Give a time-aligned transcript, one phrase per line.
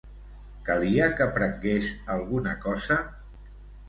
[0.69, 2.99] Calia que prengués alguna cosa?